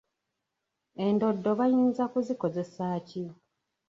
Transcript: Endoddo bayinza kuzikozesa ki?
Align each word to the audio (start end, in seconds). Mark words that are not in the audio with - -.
Endoddo 1.05 1.51
bayinza 1.59 2.03
kuzikozesa 2.13 2.85
ki? 3.07 3.23